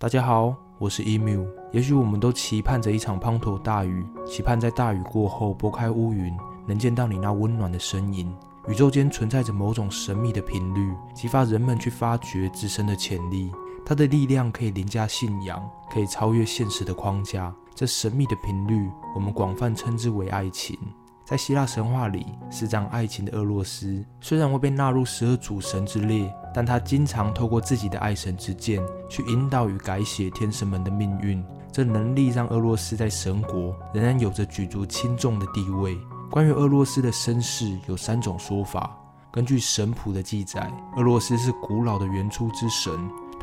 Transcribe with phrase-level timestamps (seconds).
[0.00, 1.44] 大家好，我是 emu。
[1.72, 6.32] 也许我们都期盼着一场滂沱大雨，期盼在大雨过后拨开乌云，
[6.68, 8.32] 能见到你那温暖的身影。
[8.68, 13.50] 宇宙间存在着某种神秘的频率，激发人们去发掘自身的潜力。
[13.84, 17.52] 它的力量可以凌驾信仰，可以超越现实的框架。
[17.74, 20.78] 这神秘的频率，我们广泛称之为爱情。
[21.24, 31.40] 在希腊神话里，施展爱情的俄洛斯虽然会被纳入十二主神之列，但他经常透过自己的爱神之剑去引导与改写天神们的命运。
[31.70, 35.96] 这能力让俄罗斯在神国仍然有着举足轻重的地位。
[36.28, 38.90] 关于俄罗斯的身世有三种说法。
[39.30, 42.92] 根据神谱的记载，俄罗斯是古老的原初之神。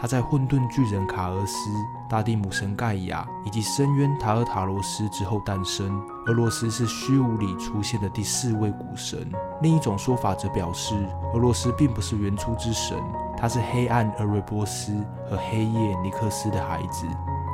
[0.06, 1.72] 他在混沌巨人卡俄斯、
[2.08, 6.00] 大地母神盖亚以及深渊塔尔塔罗斯之后诞生。
[6.28, 9.28] 俄罗斯是虚无里出现的第四位古神。
[9.64, 10.94] 另一种说法则表示，
[11.34, 12.96] 俄罗斯并不是原初之神，
[13.36, 14.94] 他是黑暗厄瑞波斯
[15.28, 17.08] 和黑夜尼克斯的孩子。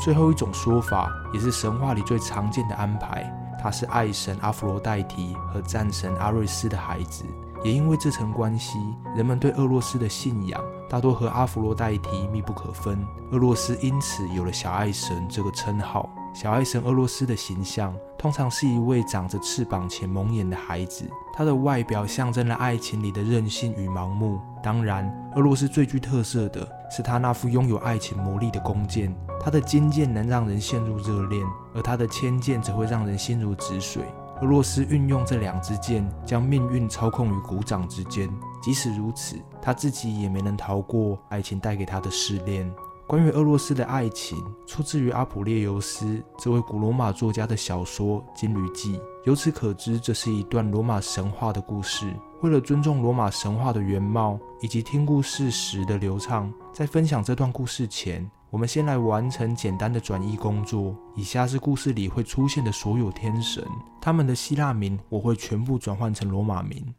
[0.04, 1.80] 最后一种说法也是神。
[1.80, 4.38] 话里最常见的安排，他是爱神。
[4.42, 6.14] 阿弗罗代提和战神。
[6.18, 7.24] 阿瑞斯的孩子。
[7.64, 8.80] 也因为这层关系，
[9.16, 10.60] 人们对俄罗斯的信仰
[10.92, 13.02] 大多和阿弗洛代提密不可分。
[13.32, 16.10] 俄罗斯因此有了“小爱神”这个称号。
[16.34, 24.42] 小爱神俄罗斯的形象通常是一位长着翅膀且蒙眼的孩子，他的外表象征了爱情里的任性与盲目。
[24.62, 31.42] 当然，俄罗斯最具特色的是他那副拥有爱情魔力的弓箭，他的金箭能让人陷入热恋，
[31.74, 34.04] 而他的铅箭则会让人心如止水。
[34.42, 38.28] 俄罗斯运用这两支箭，将命运操控于股掌之间。
[38.60, 42.72] 即使如此，他自己也没能逃过爱情带给他的试炼。
[43.06, 48.98] 关于俄罗斯的爱情，出自于阿普列尤斯这位古罗马作家的小说《金驴记》。
[49.26, 52.12] 由此可知，这是一段罗马神话的故事。
[52.42, 58.28] 为了尊重罗马神话的原貌以及听故事时的流畅，在分享这段故事前。
[58.52, 60.94] 我们先来完成简单的转译工作。
[61.16, 63.66] 以下是故事里会出现的所有天神，
[64.02, 66.94] 他们的希腊名我会全部转换成罗马名。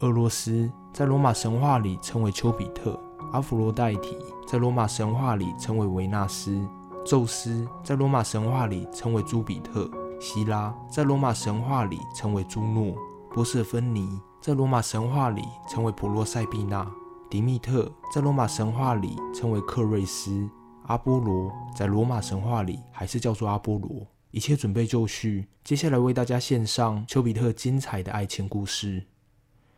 [0.00, 3.00] 俄罗斯在罗马神话里称为丘比特，
[3.32, 6.60] 阿弗罗代提在罗马神话里称为维纳斯，
[7.06, 12.94] 宙斯在罗马神话里称为朱比特，希拉在罗马神话里称为朱诺，
[13.30, 16.86] 波瑟芬尼在罗马神话里称为普洛塞碧娜，
[17.30, 20.46] 迪密特在罗马神话里称为克瑞斯。
[20.86, 24.06] 阿波罗在罗马神话里还是叫做阿波罗。
[24.32, 29.04] 一切准备就绪，接下来为大家献上丘比特精彩的爱情故事。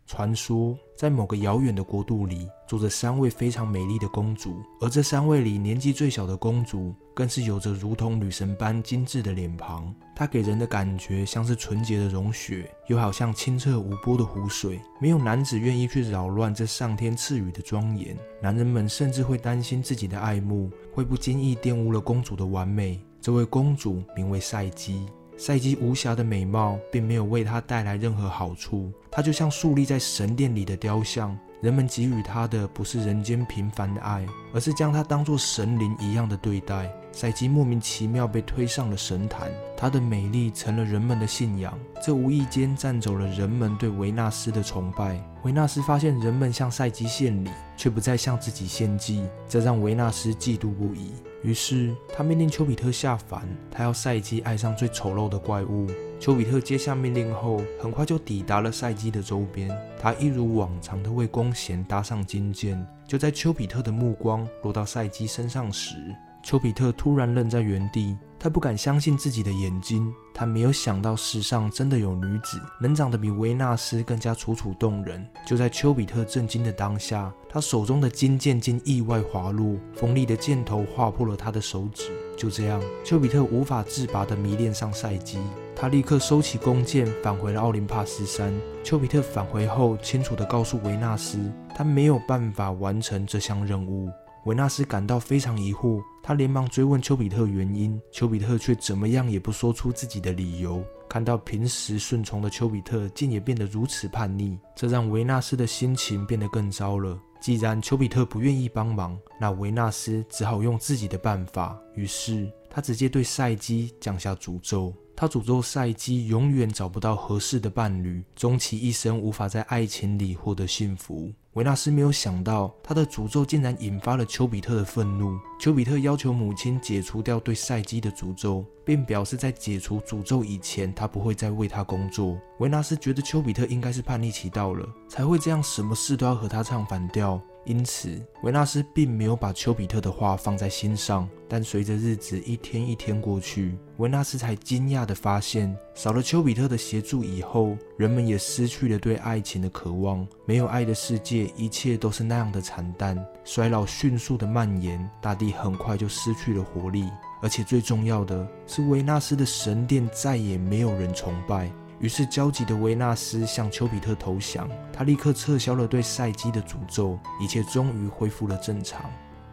[0.07, 9.95] 传说在某个遥远的国度里，住着三位非常美丽的公主，而这三位里年纪最小的公主，更是有着如同女神般精致的脸庞。
[10.15, 14.81] 她给人的感觉像是纯洁的融雪，又好像清澈无波的湖水。
[15.01, 23.01] 没有男子愿意去扰乱这上天赐予的庄严，男人们甚至会担心自己的爱慕会不经意玷污了公主的完美。
[23.21, 25.07] 这位公主名为赛姬。
[25.37, 36.93] 赛基无瑕的美貌并没有为她带来任何好处，她就像树立在神殿里的雕像，人们给予她的不是人间平凡的爱，而是将她当作神灵一样的对待。
[37.11, 45.23] 赛基莫名其妙被推上了神坛，她的美丽成了人们的信仰，这无意间占走了人们对维纳斯的崇拜。
[45.43, 51.13] 维纳斯发现人们向赛基献礼，却不再向自己献祭，这让维纳斯嫉妒不已。
[51.43, 55.89] 于是，他命令丘比特下凡，他要赛姬爱上最丑陋的怪物。
[56.21, 59.69] 丘比特接下命令后，很快就抵达了赛姬的周边。
[59.99, 62.87] 他一如往常的为弓弦搭上金箭。
[63.09, 65.97] 就在丘比特的目光落到赛姬身上时，
[66.45, 68.17] 丘比特突然愣在原地。
[68.43, 75.25] 他不敢相信自己的眼睛，他没有想到世上真的有女子能长得比维纳斯更加楚楚动人。
[75.47, 82.11] 就在丘比特震惊的当下，他手中的金剑竟意外滑落，锋利的箭头划破了他的手指。
[82.37, 85.39] 就这样，丘比特无法自拔地迷恋上赛姬。
[85.77, 88.53] 他立刻收起弓箭，返回了奥林帕斯山。
[88.83, 91.39] 丘比特返回后，清楚地告诉维纳斯，
[91.77, 94.11] 他没有办法完成这项任务。
[94.45, 100.85] 维纳斯感到非常疑惑，他连忙追问丘比特原因，丘比特却怎么样也不说出自己的理由。
[101.09, 107.17] 看到平时顺从的丘比特竟也变得如此叛逆，这让维纳斯的心情变得更糟了。
[107.41, 111.79] 既然丘比特不愿意帮忙，那维纳斯只好用自己的办法。
[111.95, 114.93] 于是他直接对赛姬降下诅咒。
[115.15, 121.31] 他诅咒赛姬永远找不到合适的伴侣，终其一生无法在爱情里获得幸福。
[121.53, 125.39] 维纳斯没有想到，他的诅咒竟然引发了丘比特的愤怒。
[125.61, 132.39] 丘比特要求母亲解除掉对赛姬的诅咒，并表示在解除诅咒以前，他不会再为他工作。
[132.59, 137.39] 维纳斯觉得丘比特应该是叛逆期到了，才会这样，什么事都要和他唱反调。
[137.65, 141.29] 因此维纳斯并没有把丘比特的话放在心上。
[141.49, 150.27] 但随着日子一天一天过去，维纳斯才惊讶地发现，少了丘比特的协助以后，人们也失去了对爱情的渴望。
[150.47, 157.05] 没有爱的世界，一切都是那样的惨淡，衰老迅速的蔓延，大地很快就失去了活力。
[157.43, 161.71] 而且最重要的是，维纳斯的神殿再也没有人崇拜。
[162.03, 169.09] 于是，焦急的维纳斯向丘比特投降，他立刻撤销了对赛基的诅咒，一切终于恢复了正常。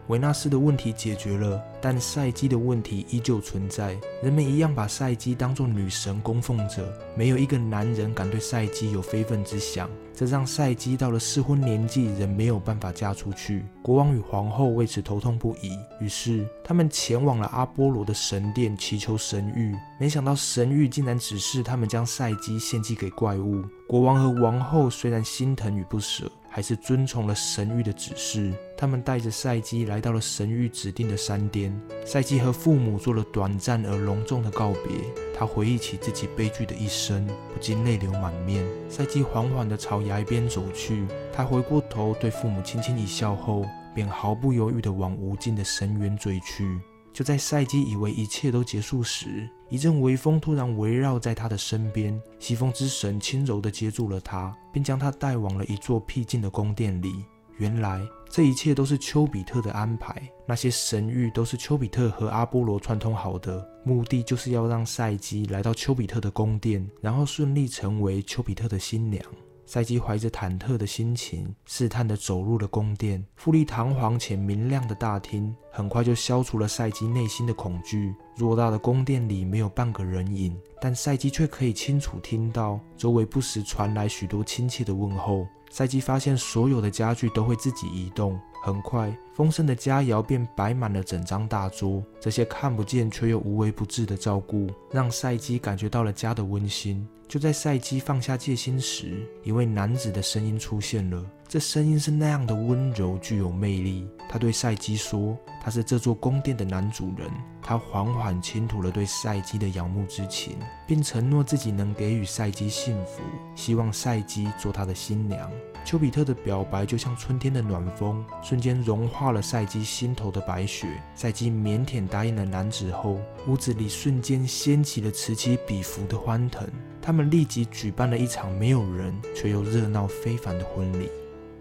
[0.10, 3.96] 维纳斯的问题解决了，但赛姬的问题依旧存在。
[4.24, 6.84] 人们一样把赛姬当作女神供奉着，
[7.16, 9.88] 没有一个男人敢对赛姬有非分之想。
[10.16, 13.64] 这让赛姬到了适婚年纪仍没有办法嫁出去。
[13.84, 19.78] 国王与皇后为此头痛不已，于是他们前往了阿波罗的神殿祈求神谕。
[20.00, 23.64] 没想到神谕竟然指示他们将赛姬献祭给怪物。
[23.88, 26.30] 国王和王后虽然心疼与不舍。
[26.50, 31.80] 还是遵从了神谕的指示，他们带着赛基来到了神谕指定的山巅。
[32.04, 34.92] 赛基和父母做了短暂而隆重的告别。
[35.38, 38.66] 他回忆起自己悲剧的一生，不禁泪流满面。
[38.90, 46.80] 赛基缓缓地朝崖边走去，他回过头对父母轻轻一笑后，便毫不犹豫地往无尽的深渊追去。
[47.14, 52.22] 就在赛基以为一切都结束时，一阵微风突然围绕在他的身边。
[52.40, 57.24] 西风之神轻柔地接住了他，并将他带往了一座僻静的宫殿里。
[57.58, 69.22] 原来这一切都是丘比特的安排，那些神谕都是丘比特和阿波罗串通好的，目的就是要让赛基来到丘比特的宫殿，然后顺利成为丘比特的新娘。
[69.70, 73.24] 赛基怀着忐忑的心情，试探地走入了宫殿。
[73.36, 78.16] 富丽堂皇且明亮的大厅，很快就消除了赛基内心的恐惧。
[78.36, 85.46] 偌大的宫殿里没有半个人影，但赛基却可以清楚听到周围不时传来许多亲切的问候。
[85.70, 92.04] 赛季发现所有的家具都会自己移动，很快丰盛的佳肴便摆满了整张大桌。
[92.20, 97.08] 这些看不见却又无微不至的照顾，让赛姬感觉到了家的温馨。
[97.28, 101.24] 就在赛姬放下戒心时，一位男子的声音出现了。
[101.48, 104.08] 这声音是那样的温柔，具有魅力。
[104.28, 107.30] 他对赛姬说：“他是这座宫殿的男主人。”
[107.62, 110.58] 他缓缓倾吐了对赛姬的仰慕之情，
[110.88, 113.22] 并承诺自己能给予赛姬幸福，
[113.56, 115.52] 希望赛姬做他的新娘。
[115.90, 120.88] 丘比特的表白就像春天的暖风，瞬间融化了赛基心头的白雪。
[121.16, 126.70] 赛基腼腆答应了男子后，屋子里瞬间掀起了此起彼伏的欢腾。
[127.02, 131.10] 他们立即举办了一场没有人却又热闹非凡的婚礼。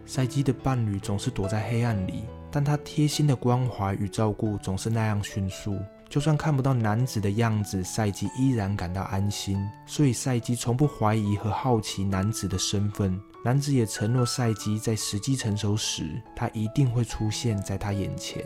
[0.04, 5.78] 赛基的伴侣总是躲在黑暗里，但他贴心的关怀与照顾总是那样迅速。
[6.08, 9.58] 就算看不到男子的样子，赛姬依然感到安心。
[9.86, 13.20] 所以赛姬从不怀疑和好奇男子的身份。
[13.44, 18.42] 男子也承诺赛姬在时机成熟时，他一定会出现在他眼前。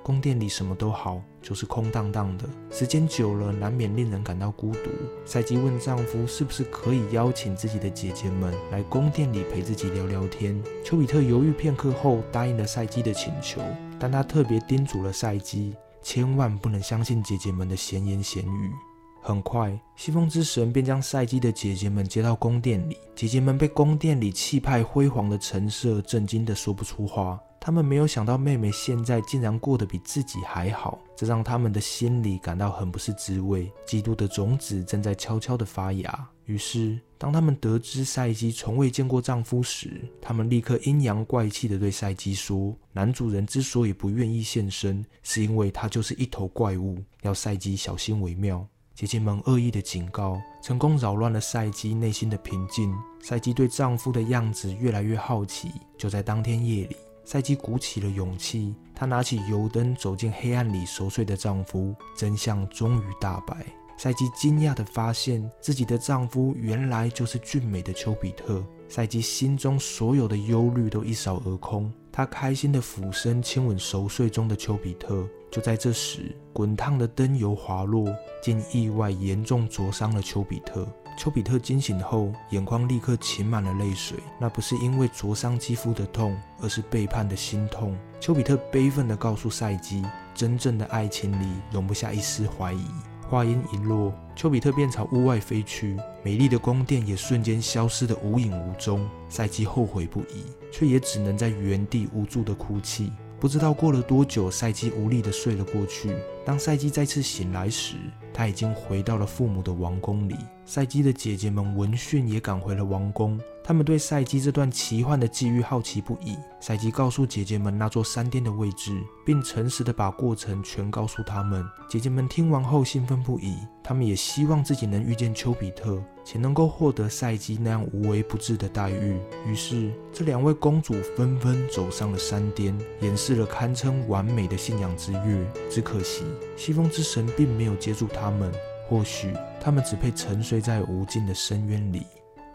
[0.00, 2.44] 宫殿里什么都好，就是空荡荡的。
[2.70, 4.90] 时间久了，难免令人感到孤独。
[5.26, 10.62] 赛姬问丈夫，是不是可以邀请自己的姐姐们来宫殿里陪自己聊聊天？
[10.84, 13.60] 丘比特犹豫片刻后，答应了赛姬的请求，
[13.98, 18.72] 但他特别叮嘱了赛姬，千万不能相信姐姐们的闲言闲语。
[19.20, 22.96] 很快，西风之神便将赛姬的姐姐们接到宫殿里。
[23.14, 27.38] 姐姐们被宫殿里气派辉煌的陈设震惊得说不出话。
[27.60, 33.70] 他们没有想到妹妹现在竟然过得比自己还好，这让他们的心里感到很不是滋味。
[33.86, 36.28] 嫉妒的种子正在悄悄地发芽。
[36.46, 52.92] 于是，当他们得知赛基从未见过丈夫时，他们立刻阴阳怪气地对赛基说：“男主人之所以不愿意现身，是因为他就是一头怪物，要赛基小心为妙。”姐姐们恶意的警告，成功扰乱了赛基内心的平静。
[53.20, 55.70] 赛基对丈夫的样子越来越好奇。
[55.96, 63.66] 就在当天夜里，赛基鼓起了勇气，她拿起油灯走进黑暗里熟睡的丈夫，真相终于大白。
[63.98, 68.64] 赛姬惊讶地发现，自己的丈夫原来就是俊美的丘比特。
[68.88, 75.28] 赛姬心中所有的忧虑都一扫而空，她开心地俯身亲吻熟睡中的丘比特。
[75.50, 78.08] 就在这时，滚烫的灯油滑落，
[78.40, 80.86] 竟意外严重灼伤了丘比特。
[81.18, 84.16] 丘比特惊醒后，眼眶立刻噙满了泪水。
[84.38, 87.98] 那不是因为灼伤肌肤的痛，而是背叛的心痛。
[88.20, 90.04] 丘比特悲愤地告诉赛姬
[90.36, 92.86] ：“真正的爱情里容不下一丝怀疑。”
[93.28, 99.06] 话音一落，丘比特便朝屋外飞去，美丽的宫殿也瞬间消失得无影无踪。
[99.28, 103.12] 赛姬后悔不已，却也只能在原地无助地哭泣。
[103.38, 106.10] 不知道过了多久，赛姬无力地睡了过去。
[106.44, 107.96] 当赛姬再次醒来时，
[108.32, 110.34] 他已经回到了父母的王宫里。
[110.64, 113.38] 赛姬的姐姐们闻讯也赶回了王宫。
[113.68, 116.38] 他们对赛基这段奇幻的际遇好奇不已。
[116.58, 121.62] 赛基告诉姐姐们那座山巅的位置，并诚实的把过程全告诉他们。
[121.86, 129.20] 姐姐们听完后兴奋不已，他们也希望自己能遇见丘比特，且能够获得赛基那样无微不至的待遇。
[129.46, 135.46] 于是，这两位公主纷纷走上了山巅，演示了堪称完美的信仰之跃。
[135.68, 136.24] 只可惜，
[136.56, 138.50] 西风之神并没有接住他们。
[138.88, 142.06] 或许他们只配沉睡在无尽的深渊里，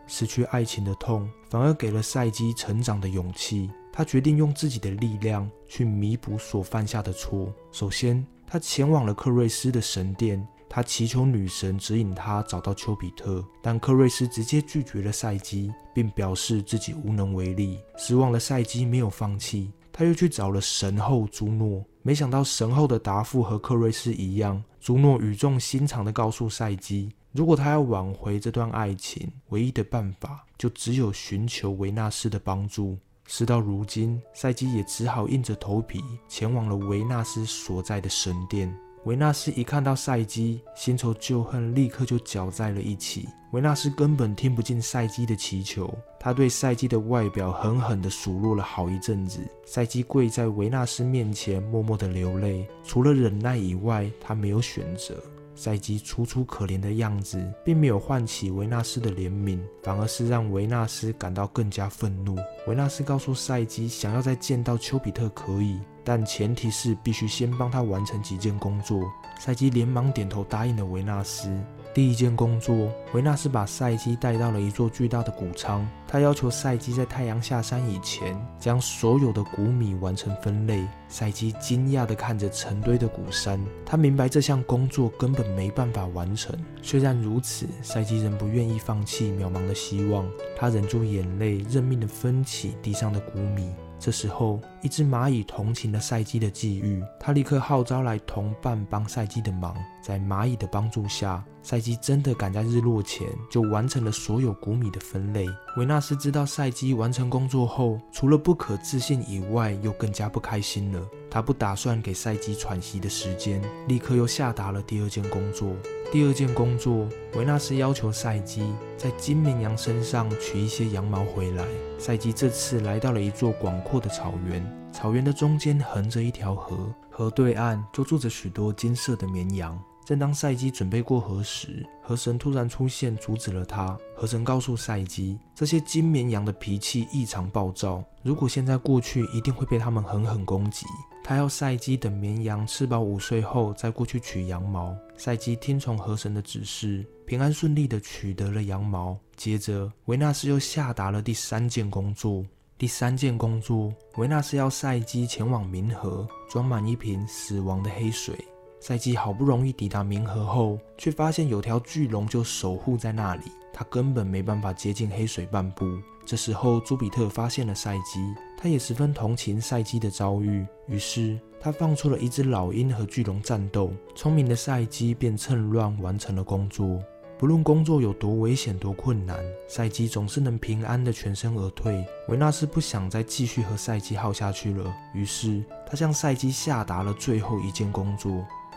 [0.08, 3.70] 失去爱情的痛，反而给了赛基成长的勇气。
[3.92, 7.54] 他决定用自己的力量去弥补所犯下的错。
[7.72, 17.80] 首先，他前往了克瑞斯的神殿，他祈求女神指引他找到丘比特，但克瑞斯直接拒绝了赛基，并表示自己无能为力。
[17.96, 21.86] 失望的赛基没有放弃，他又去找了神后朱诺。
[22.02, 32.96] 没想到神后的答复和克瑞斯一样，朱诺语重心长地告诉赛基，如果他要挽回这段爱情，唯一的办法就只有寻求维纳斯的帮助。
[33.26, 38.72] 事到如今，赛基也只好硬着头皮前往了维纳斯所在的神殿。
[39.06, 43.28] 维纳斯一看到赛基，新仇旧恨立刻就搅在了一起。
[43.52, 49.40] 维纳斯根本听不进赛基的祈求，他对赛基的外表狠狠地数落了好一阵子。
[49.66, 52.68] 赛基跪在维纳斯面前，默默地流泪。
[52.84, 55.16] 除了忍耐以外，他没有选择。
[55.56, 62.38] 赛基楚楚可怜的样子，并没有唤起维纳斯的怜悯，反而是让维纳斯感到更加愤怒。
[62.68, 69.02] 维纳斯告诉赛基，想要再见到丘比特可以，但前提是必须先帮他完成几件工作。
[69.40, 71.50] 赛基连忙点头答应了维纳斯。
[71.94, 75.88] 第一件工作，维纳斯把赛基带到了一座巨大的谷仓。
[76.08, 80.84] 他要求赛基在太阳下山以前，将所有的谷米完成分类。
[81.08, 86.58] 赛基惊讶地看着成堆的谷山，他明白这项工作根本没办法完成。
[86.82, 90.28] 虽然如此，赛基仍不愿意放弃渺茫的希望。
[90.58, 93.70] 他忍住眼泪，认命地分起地上的谷米。
[94.04, 99.74] 这时候，一只蚂蚁同情了赛基的际遇，他立刻号召来同伴帮赛基的忙。
[100.04, 105.48] 在蚂蚁的帮助下，赛基真的赶在日落前就完成了所有谷米的分类。
[105.78, 111.02] 维纳斯知道赛基完成工作后，除了不可置信以外，又更加不开心了。
[111.34, 115.76] 他不打算给赛基喘息的时间，立刻又下达了第二件工作。
[116.12, 121.66] 第二件工作，维纳斯要求赛基在金绵羊身上取一些羊毛回来。
[121.98, 129.76] 赛基这次来到了一座广阔的草原，草原的中间横着一条河，河对岸就住着许多金色的绵羊。
[130.06, 133.98] 正当赛基准备过河时，河神突然出现，阻止了他。
[134.16, 140.86] 河神告诉赛基，这些金绵羊的脾气异常暴躁，如果现在过去，一定会被他们狠狠攻击。
[141.24, 144.94] 他要赛基等绵羊吃饱午睡后再过去取羊毛。
[145.16, 149.18] 赛基听从河神的指示，平安顺利地取得了羊毛。
[149.38, 152.46] 接着，维纳斯又下达了第三件工作。
[152.78, 158.36] 第三件工作，维纳斯要赛基前往冥河，装满一瓶死亡的黑水。
[158.82, 165.86] 赛基好不容易抵达冥河后，却发现有条巨龙就守护在那里，他根本没办法接近黑水半步。
[166.26, 168.20] 这时候，朱比特发现了赛基，
[168.64, 173.92] 他也十分同情赛基的遭遇，于是他放出了一只老鹰和巨龙战斗。
[174.16, 176.98] 聪明的赛基便趁乱完成了工作。
[177.38, 182.06] 不论工作有多危险、多困难，赛基总是能平安的全身而退。
[182.30, 188.32] 维纳斯不想再继续和赛基耗下去了，于是他向赛基下达了最后一件工作。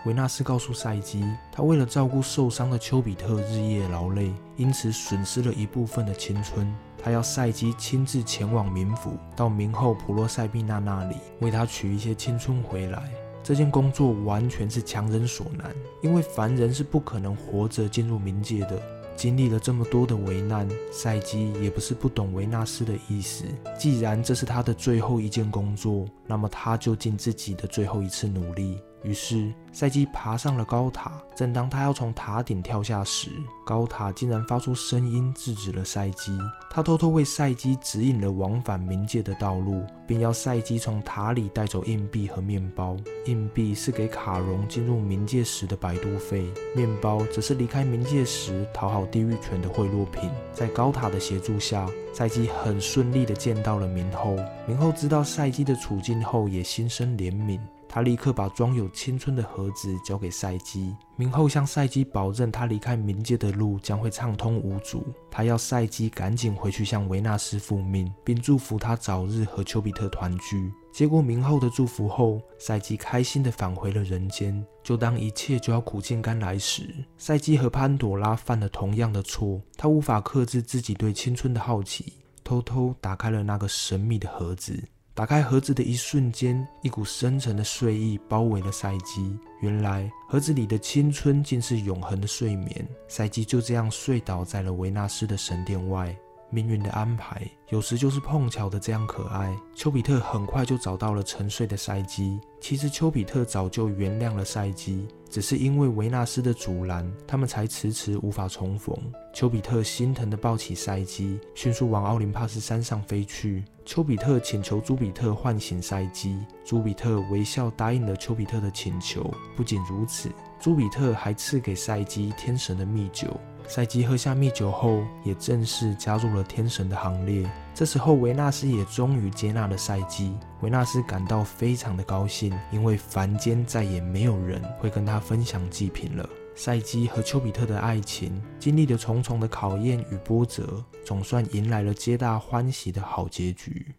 [0.04, 6.74] 维纳斯告诉赛基，他为了照顾受伤的丘比特，日夜劳累，因此损失了一部分的青春。
[7.06, 13.08] 他要赛基亲自前往冥府，到冥后普洛塞碧娜那里，为他取一些青春回来。
[13.44, 15.72] 这件工作完全是强人所难，
[16.02, 18.82] 因为凡人是不可能活着进入冥界的。
[19.14, 23.44] 经历了这么多的危难，赛基也不是不懂维纳斯的意思。
[23.78, 28.80] 既然这是他的最后一件工作，那么他就尽自己的最后一次努力。
[29.06, 31.12] 于是，赛基爬上了高塔。
[31.36, 33.30] 正当他要从塔顶跳下时，
[33.64, 36.36] 高塔竟然发出声音制止了赛基。
[36.68, 42.96] 他偷偷为赛基指引了往返冥界的道路，并要赛基从塔里带走硬币和面包。
[43.26, 50.28] 硬币是给卡戎进入冥界时的摆渡费，面包则是离开冥界时讨好地狱犬的贿赂品。
[50.52, 54.34] 在高塔的协助下，赛基很顺利地见到了冥后。
[54.68, 57.60] 冥后知道赛基的处境后，也心生怜悯。
[57.88, 65.04] 他立刻把装有青春的盒子交给赛基，明后向赛基保证，他离开冥界的路将会畅通无阻。
[65.30, 70.72] 他要赛基赶紧回去向维纳斯复命，并祝福他早日和丘比特团聚。
[70.92, 74.64] 接过明后的祝福后，赛基开心地返回了人间。
[74.82, 76.88] 就当一切就要苦尽甘来时，
[77.18, 82.14] 赛基和潘朵拉犯了同样的错，他无法克制自己对青春的好奇。
[82.42, 84.80] 偷偷打开了那个神秘的盒子。
[85.16, 89.34] 打开盒子的一瞬间，一股深沉的睡意包围了赛基。
[89.62, 92.86] 原来盒子里的青春竟是永恒的睡眠。
[93.08, 96.14] 赛基就这样睡倒在了维纳斯的神殿外。
[96.50, 99.54] 命运的安排有时就是碰巧的这样可爱。
[99.74, 102.40] 丘比特很快就找到了沉睡的赛基。
[102.60, 108.96] 其实丘比特早就原谅了赛基，只是因为维纳斯的阻拦，他们才迟迟无法重逢。
[109.32, 113.64] 丘比特心疼地抱起赛基，迅速往奥林帕斯山上飞去。
[113.84, 119.32] 丘比特请求朱比特唤醒赛基，朱比特微笑答应了丘比特的请求。
[119.56, 123.28] 不仅如此，朱比特还赐给赛基天神的蜜酒。
[123.68, 127.50] 赛基喝下蜜酒后，也正式加入了天神的行列。
[127.74, 130.32] 这时候，维纳斯也终于接纳了赛基。
[130.62, 136.28] 维纳斯感到非常的高兴，因为凡间再也没有人会跟他分享祭品了。
[136.54, 143.94] 赛基和丘比特的爱情经历了重重的考验与波折，总算迎来了皆大欢喜的好结局。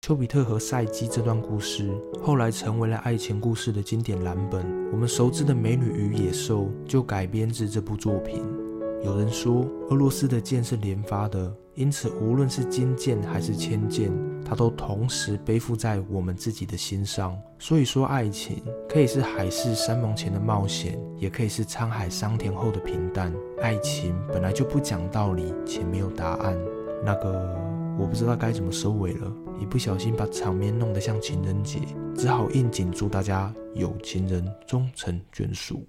[0.00, 1.90] 丘比特和赛基这段故事
[2.22, 4.64] 后来成为了爱情故事的经典蓝本。
[4.92, 8.65] 我们熟知的《美女与野兽》就改编自这部作品。
[9.06, 14.10] 有人说，俄罗斯的剑是连发的，因此无论是金剑还是铅剑，
[14.44, 17.38] 它都同时背负在我们自己的心上。
[17.56, 23.32] 所以说，爱情可以是海誓山盟前的冒险，也可以是沧海桑田后的平淡。
[23.62, 26.58] 爱情本来就不讲道理，且没有答案。
[27.04, 27.56] 那个，
[27.96, 31.78] 我不知道该怎么收尾了，一不小心把场面弄得像情人节，
[32.16, 35.86] 只好应景祝大家有情人终成眷属。